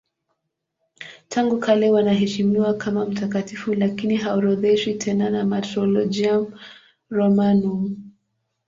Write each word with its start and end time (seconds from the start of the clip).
Tangu 1.29 1.59
kale 1.59 1.89
wanaheshimiwa 1.91 2.73
kama 2.73 3.05
mtakatifu 3.05 3.73
lakini 3.73 4.15
haorodheshwi 4.17 4.93
tena 4.93 5.29
na 5.29 5.45
Martyrologium 5.45 6.53
Romanum. 7.09 7.95